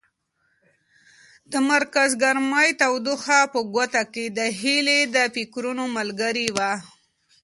د 1.51 1.53
مرکز 1.71 2.09
ګرمۍ 2.23 2.69
تودوخه 2.79 3.39
په 3.53 3.59
کوټه 3.73 4.03
کې 4.13 4.25
د 4.37 4.39
هیلې 4.59 4.99
د 5.15 5.17
فکرونو 5.35 5.83
ملګرې 5.97 6.47
وه. 6.57 6.71